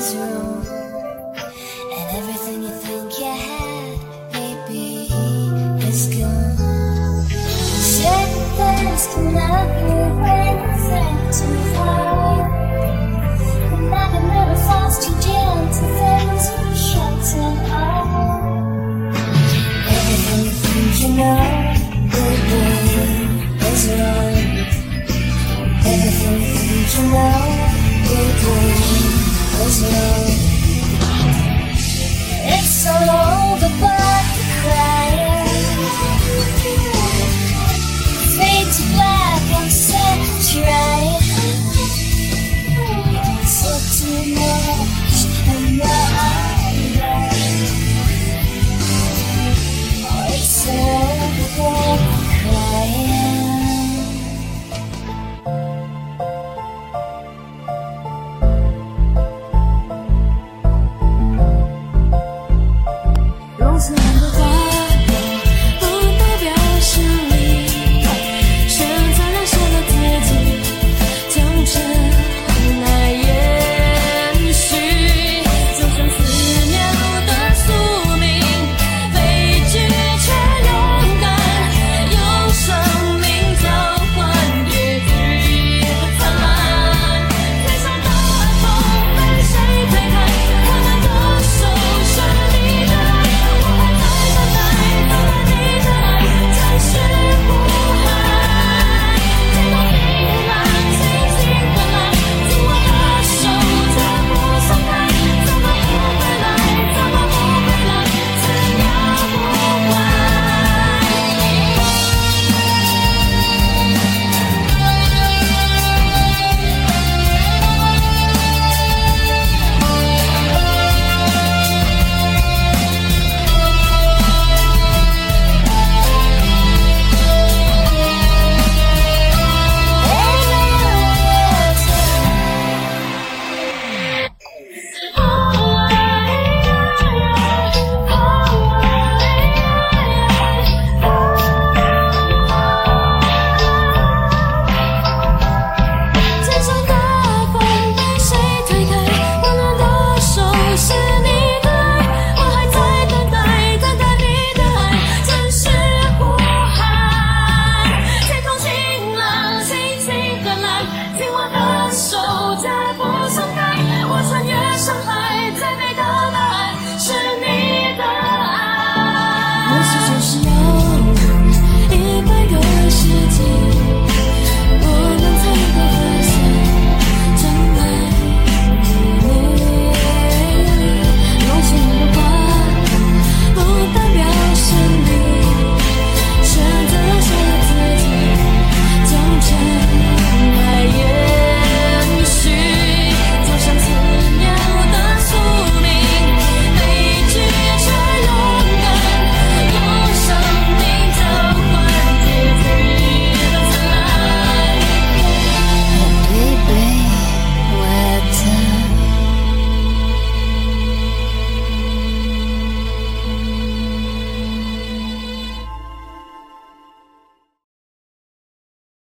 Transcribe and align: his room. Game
his 0.00 0.14
room. 0.16 0.59
Game 29.80 30.29